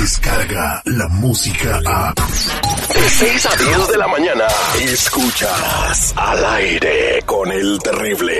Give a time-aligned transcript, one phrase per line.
[0.00, 2.14] llega la música a...
[2.14, 4.46] De 6 a 10 de la mañana,
[4.80, 8.34] escuchas al aire con el terrible.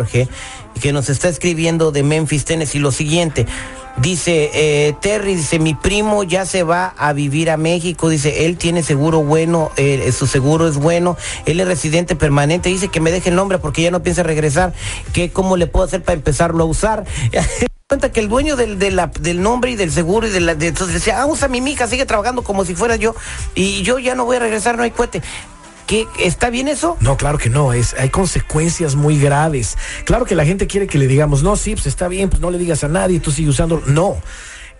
[0.80, 3.46] que nos está escribiendo de Memphis, Tennessee, lo siguiente.
[3.96, 8.56] Dice, eh, Terry, dice, mi primo ya se va a vivir a México, dice, él
[8.56, 11.16] tiene seguro bueno, eh, su seguro es bueno,
[11.46, 14.72] él es residente permanente, dice que me deje el nombre porque ya no piensa regresar,
[15.12, 17.04] que cómo le puedo hacer para empezarlo a usar.
[17.88, 20.94] cuenta que el dueño del, del nombre y del seguro y de la de, entonces
[20.94, 23.14] decía, ah, usa mi mija, sigue trabajando como si fuera yo
[23.54, 25.22] y yo ya no voy a regresar, no hay cohete.
[25.86, 26.96] ¿Qué, ¿Está bien eso?
[27.00, 29.76] No, claro que no, es, hay consecuencias muy graves.
[30.04, 32.50] Claro que la gente quiere que le digamos, no, sí, pues está bien, pues no
[32.50, 33.82] le digas a nadie, tú sigue usando.
[33.86, 34.16] No,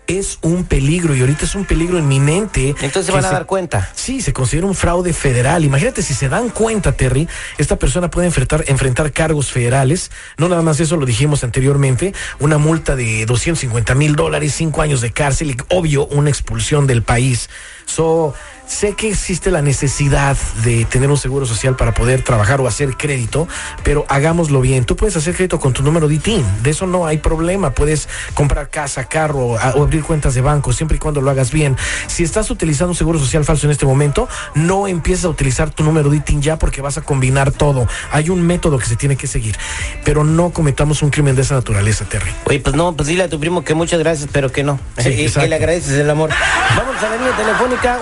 [0.07, 2.69] es un peligro y ahorita es un peligro inminente.
[2.81, 3.91] Entonces se van a dar cuenta.
[3.95, 5.63] Sí, se considera un fraude federal.
[5.63, 7.27] Imagínate si se dan cuenta, Terry,
[7.57, 10.11] esta persona puede enfrentar, enfrentar cargos federales.
[10.37, 15.01] No nada más eso lo dijimos anteriormente, una multa de 250 mil dólares, cinco años
[15.01, 17.49] de cárcel y obvio una expulsión del país.
[17.85, 18.33] So,
[18.67, 22.97] sé que existe la necesidad de tener un seguro social para poder trabajar o hacer
[22.97, 23.47] crédito,
[23.83, 24.85] pero hagámoslo bien.
[24.85, 27.71] Tú puedes hacer crédito con tu número de ITIN, de eso no hay problema.
[27.71, 31.51] Puedes comprar casa, carro a- o abrir cuentas de banco siempre y cuando lo hagas
[31.51, 31.77] bien.
[32.07, 35.83] Si estás utilizando un seguro social falso en este momento, no empieces a utilizar tu
[35.83, 37.87] número de ITIN ya porque vas a combinar todo.
[38.11, 39.57] Hay un método que se tiene que seguir,
[40.03, 42.31] pero no cometamos un crimen de esa naturaleza, Terry.
[42.45, 44.79] Oye, pues no, pues dile a tu primo que muchas gracias, pero que no.
[44.97, 46.29] Sí, y que le agradeces el amor.
[46.75, 47.99] Vamos a la línea telefónica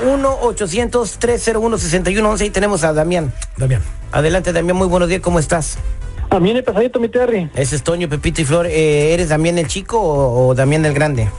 [0.56, 3.32] 1-800-301-6111 y tenemos a Damián.
[3.58, 3.82] Damián.
[4.12, 5.78] Adelante, Damián, muy buenos días, ¿cómo estás?
[6.30, 7.50] A mí me pasadito, mi Terry.
[7.56, 8.66] Ese es Toño, Pepito y Flor.
[8.68, 11.30] Eh, ¿Eres Damián el chico o, o Damián el grande?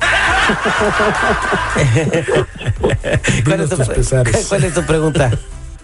[3.44, 4.46] ¿Cuál, es tu, tus pesares.
[4.48, 5.30] cuál es tu pregunta?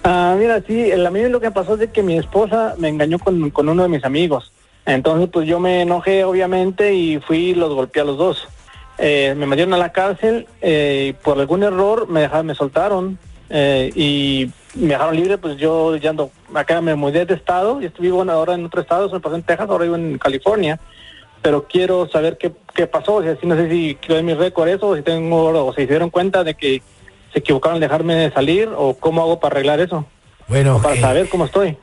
[0.05, 2.89] Ah, mira, sí, el- a mí lo que pasó es de que mi esposa me
[2.89, 4.53] engañó con, con uno de mis amigos.
[4.87, 8.49] Entonces, pues yo me enojé, obviamente, y fui y los golpeé a los dos.
[8.99, 13.19] Eh, me metieron a la cárcel eh, y por algún error me dejaron, me soltaron
[13.51, 15.39] eh, y me dejaron libre.
[15.39, 18.81] Pues yo ya ando, acá me mudé de estado y estoy vivo ahora en otro
[18.81, 20.81] estado, me pasé en Texas, ahora vivo en California.
[21.43, 24.35] Pero quiero saber qué, qué pasó, o sea, si no sé si quiero ver mi
[24.35, 26.83] récord eso, o si tengo, o si se dieron cuenta de que
[27.33, 30.05] se equivocaron al dejarme salir, o cómo hago para arreglar eso,
[30.49, 31.79] Bueno, o para eh, saber cómo estoy.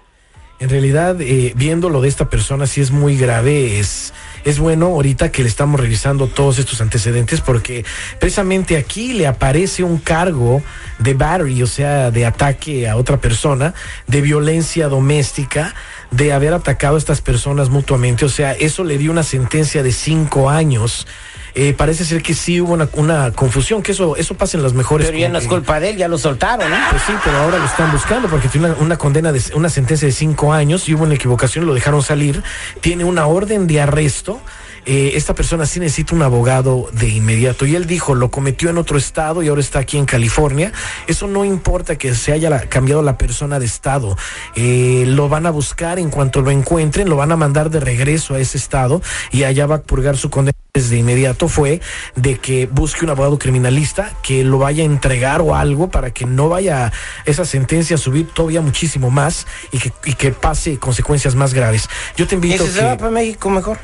[0.60, 4.14] En realidad, eh, viendo lo de esta persona, sí es muy grave, es,
[4.48, 7.84] es bueno ahorita que le estamos revisando todos estos antecedentes porque
[8.18, 10.62] precisamente aquí le aparece un cargo
[11.00, 13.74] de battery, o sea, de ataque a otra persona,
[14.08, 15.76] de violencia doméstica,
[16.12, 18.26] de haber atacado a estas personas mutuamente.
[18.26, 21.08] O sea, eso le dio una sentencia de cinco años.
[21.56, 24.74] Eh, parece ser que sí hubo una, una confusión, que eso, eso pasa en las
[24.74, 25.08] mejores.
[25.08, 26.78] Pero ya no es culpa de él, ya lo soltaron, ¿no?
[26.92, 30.08] pues sí, pero ahora lo están buscando porque tiene una, una condena de una sentencia
[30.08, 32.44] de cinco años y hubo una equivocación, lo dejaron salir.
[32.80, 34.40] Tiene una orden de arresto.
[34.88, 37.66] Eh, esta persona sí necesita un abogado de inmediato.
[37.66, 40.72] Y él dijo, lo cometió en otro estado y ahora está aquí en California.
[41.08, 44.18] Eso no importa que se haya la- cambiado la persona de estado.
[44.56, 48.34] Eh, lo van a buscar en cuanto lo encuentren, lo van a mandar de regreso
[48.36, 49.02] a ese estado
[49.32, 51.82] y allá va a purgar su condena de inmediato fue
[52.16, 56.26] de que busque un abogado criminalista que lo vaya a entregar o algo para que
[56.26, 56.94] no vaya
[57.26, 61.90] esa sentencia a subir todavía muchísimo más y que, y que pase consecuencias más graves.
[62.16, 63.80] Yo te Y invito si se que- va para México mejor.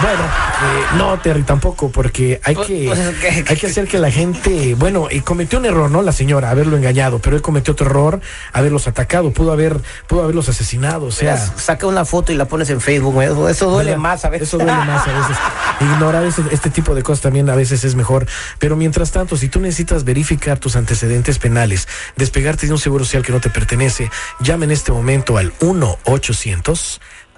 [0.00, 2.90] Bueno, eh, no, Terry, tampoco, porque hay que,
[3.48, 6.02] hay que hacer que la gente, bueno, y cometió un error, ¿no?
[6.02, 8.20] La señora, haberlo engañado, pero él cometió otro error,
[8.52, 11.36] haberlos atacado, pudo haber, pudo haberlos asesinado, o sea.
[11.36, 14.02] Saca una foto y la pones en Facebook, eso, eso duele ¿verdad?
[14.02, 14.48] más a veces.
[14.48, 15.36] Eso duele más a veces.
[15.80, 18.26] Ignorar ese- este tipo de cosas también a veces es mejor.
[18.58, 23.22] Pero mientras tanto, si tú necesitas verificar tus antecedentes penales, despegarte de un seguro social
[23.22, 24.10] que no te pertenece,
[24.40, 25.52] llama en este momento al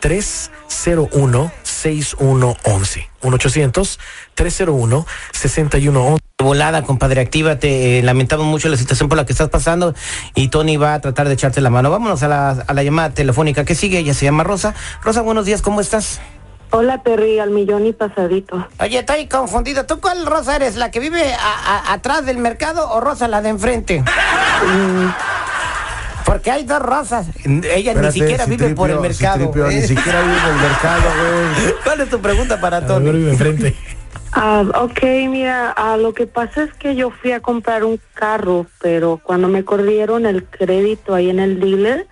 [0.04, 0.50] 1-800.
[1.74, 3.08] 301-6111.
[4.36, 6.18] 1-800-301-6111.
[6.38, 7.98] Volada, compadre, actívate.
[7.98, 9.94] Eh, lamentamos mucho la situación por la que estás pasando
[10.34, 11.90] y Tony va a tratar de echarte la mano.
[11.90, 13.98] Vámonos a la, a la llamada telefónica que sigue.
[13.98, 14.74] Ella se llama Rosa.
[15.02, 16.20] Rosa, buenos días, ¿cómo estás?
[16.70, 18.66] Hola Terry, al millón y pasadito.
[18.80, 19.86] Oye, estoy confundido.
[19.86, 20.74] ¿Tú cuál Rosa eres?
[20.76, 21.38] ¿La que vive a-
[21.76, 24.00] a- atrás del mercado o Rosa la de enfrente?
[24.00, 25.06] Mm,
[26.24, 27.26] Porque hay dos Rosas.
[27.44, 29.38] Ella ni siquiera vive por el mercado.
[29.38, 29.74] Citripio, ¿eh?
[29.74, 31.74] Ni siquiera vive en el mercado, güey.
[31.84, 33.10] ¿Cuál es tu pregunta para Tony?
[33.10, 33.74] vive enfrente.
[34.32, 38.66] Ah, ok, mira, ah, lo que pasa es que yo fui a comprar un carro,
[38.80, 42.08] pero cuando me corrieron el crédito ahí en el dealer,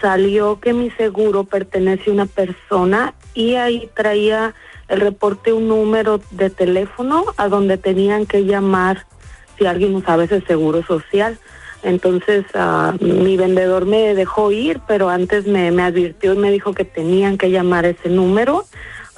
[0.00, 4.54] salió que mi seguro pertenece a una persona y ahí traía
[4.88, 9.04] el reporte un número de teléfono a donde tenían que llamar
[9.58, 11.38] si alguien usaba ese seguro social.
[11.82, 16.72] Entonces ah, mi vendedor me dejó ir, pero antes me, me advirtió y me dijo
[16.72, 18.64] que tenían que llamar ese número.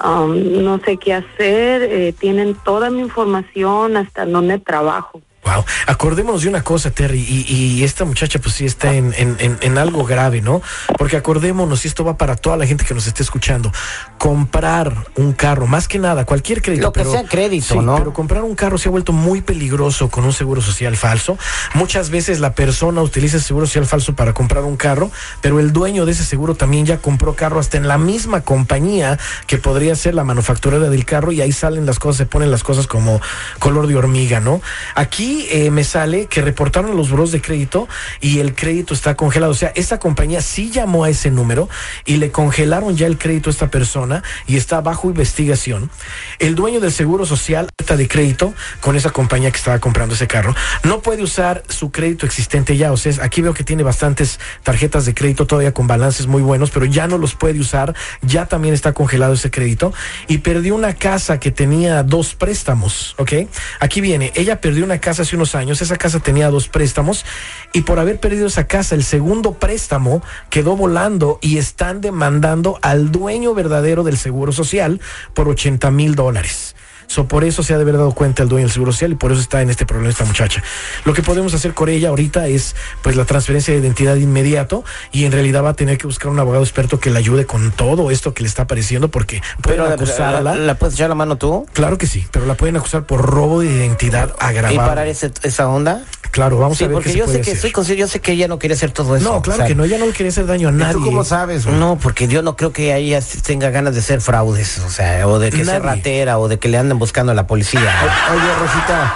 [0.03, 5.21] Um, no sé qué hacer, eh, tienen toda mi información hasta donde trabajo.
[5.43, 5.65] Wow.
[5.87, 9.59] Acordémonos de una cosa, Terry, y, y esta muchacha pues sí está en, en- en-
[9.63, 10.61] en algo grave, ¿no?
[10.99, 13.73] Porque acordémonos, y esto va para toda la gente que nos esté escuchando,
[14.19, 16.89] comprar un carro, más que nada, cualquier crédito.
[16.89, 17.97] Lo que pero- sea crédito, sí, ¿no?
[17.97, 21.39] Pero comprar un carro se ha vuelto muy peligroso con un seguro social falso.
[21.73, 25.11] Muchas veces la persona utiliza el seguro social falso para comprar un carro,
[25.41, 29.19] pero el dueño de ese seguro también ya compró carro hasta en la misma compañía
[29.47, 32.63] que podría ser la manufacturera del carro y ahí salen las cosas, se ponen las
[32.63, 33.21] cosas como
[33.59, 34.61] color de hormiga, ¿no?
[34.95, 37.89] Aquí eh, me sale que reportaron los buros de crédito
[38.21, 39.53] y el crédito está congelado.
[39.53, 41.69] O sea, esta compañía sí llamó a ese número
[42.05, 45.91] y le congelaron ya el crédito a esta persona y está bajo investigación.
[46.39, 50.27] El dueño del seguro social tarjeta de crédito con esa compañía que estaba comprando ese
[50.27, 50.55] carro
[50.85, 52.93] no puede usar su crédito existente ya.
[52.93, 56.71] O sea, aquí veo que tiene bastantes tarjetas de crédito todavía con balances muy buenos,
[56.71, 57.95] pero ya no los puede usar.
[58.23, 59.93] Ya también está congelado ese crédito
[60.29, 63.15] y perdió una casa que tenía dos préstamos.
[63.19, 63.33] ¿Ok?
[63.81, 64.33] Aquí viene.
[64.35, 65.83] Ella perdió una casa hace unos años.
[65.83, 67.25] Esa casa tenía dos préstamos
[67.73, 73.13] y por haber perdido esa casa, el segundo préstamo quedó volando y están demandando al
[73.13, 75.01] dueño verdadero del seguro social
[75.35, 76.75] por 80 mil dólares.
[77.11, 79.15] So, por eso se ha de haber dado cuenta el dueño del seguro social y
[79.17, 80.63] por eso está en este problema esta muchacha.
[81.05, 84.85] Lo que podemos hacer con ella ahorita es pues la transferencia de identidad de inmediato
[85.11, 87.73] y en realidad va a tener que buscar un abogado experto que le ayude con
[87.73, 90.41] todo esto que le está apareciendo porque pueden Pero acusarla.
[90.41, 91.67] ¿la, la puedes echar la mano tú?
[91.73, 94.89] Claro que sí, pero la pueden acusar por robo de identidad ¿Y agravado.
[94.89, 96.05] parar ese- esa onda?
[96.31, 97.57] Claro, vamos Sí, a ver porque qué se yo puede sé que hacer.
[97.57, 99.25] estoy consciente, yo sé que ella no quería hacer todo eso.
[99.33, 100.93] No, claro o sea, que no, ella no le quería hacer daño a ¿Y nadie.
[100.95, 101.77] tú cómo sabes, güey?
[101.79, 105.39] No, porque yo no creo que ella tenga ganas de ser fraudes, o sea, o
[105.39, 105.97] de que sea Nadie.
[105.97, 107.81] ratera, o de que le anden buscando a la policía.
[107.81, 109.15] Oye, Rosita,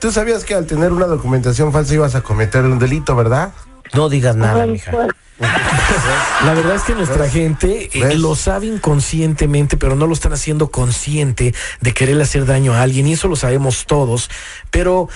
[0.00, 3.50] tú sabías que al tener una documentación falsa ibas a cometer un delito, ¿verdad?
[3.94, 4.90] No digas nada, Ay, mija.
[4.90, 5.08] pues,
[6.44, 10.70] La verdad es que nuestra gente eh, lo sabe inconscientemente, pero no lo están haciendo
[10.70, 14.30] consciente de querer hacer daño a alguien, y eso lo sabemos todos.
[14.70, 15.08] Pero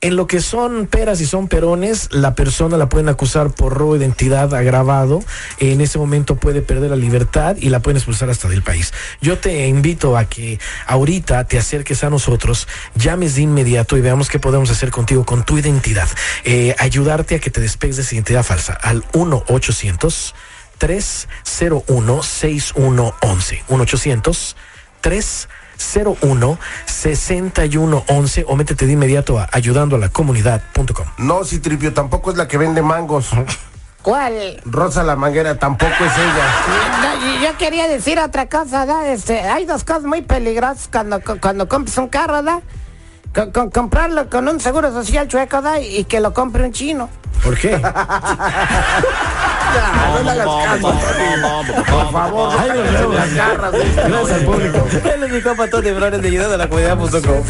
[0.00, 3.94] en lo que son peras y son perones, la persona la pueden acusar por robo
[3.94, 5.24] de identidad agravado.
[5.58, 8.92] En ese momento puede perder la libertad y la pueden expulsar hasta del país.
[9.20, 14.28] Yo te invito a que ahorita te acerques a nosotros, llames de inmediato y veamos
[14.28, 16.08] qué podemos hacer contigo con tu identidad.
[16.44, 20.34] Eh, ayudarte a que te despegues de esa identidad falsa al 1 800
[20.78, 24.56] 301 6111 1 800
[25.00, 31.06] 301 6111 o métete de inmediato a ayudando a la comunidad.com.
[31.18, 33.30] No, Citripio, tampoco es la que vende mangos.
[34.02, 34.60] ¿Cuál?
[34.64, 36.46] Rosa la manguera tampoco es ella.
[37.02, 39.08] No, yo- quería decir otra cosa, ¿da?
[39.08, 42.60] Este, hay dos cosas muy peligrosas cuando, cu- cuando compras un carro, ¿da?
[43.34, 45.80] Con, con- comprarlo con un seguro social chueco, ¿da?
[45.80, 47.08] Y que lo compre un chino.
[47.42, 47.76] ¿Por qué?
[50.14, 51.82] no le hagas caso, Tony.
[51.84, 54.86] Por favor, no las garras de este Gracias al público.
[55.14, 57.44] Él es mi compa Tony Flores de ayudando a la comunidad.com.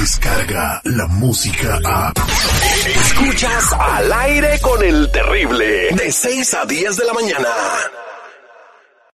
[0.00, 2.12] Descarga la música a.
[2.86, 5.88] Escuchas al aire con el terrible.
[5.92, 7.48] De 6 a 10 de la mañana.